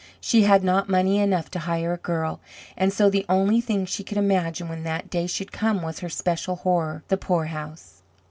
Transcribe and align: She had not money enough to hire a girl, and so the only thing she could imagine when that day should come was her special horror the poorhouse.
She 0.19 0.41
had 0.45 0.63
not 0.63 0.89
money 0.89 1.19
enough 1.19 1.51
to 1.51 1.59
hire 1.59 1.93
a 1.93 1.97
girl, 1.97 2.39
and 2.75 2.91
so 2.91 3.07
the 3.07 3.23
only 3.29 3.61
thing 3.61 3.85
she 3.85 4.03
could 4.03 4.17
imagine 4.17 4.67
when 4.67 4.81
that 4.81 5.11
day 5.11 5.27
should 5.27 5.51
come 5.51 5.83
was 5.83 5.99
her 5.99 6.09
special 6.09 6.55
horror 6.55 7.03
the 7.09 7.17
poorhouse. 7.17 8.01